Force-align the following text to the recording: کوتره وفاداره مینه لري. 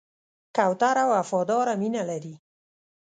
کوتره 0.55 1.03
وفاداره 1.13 1.73
مینه 1.81 2.01
لري. 2.09 2.35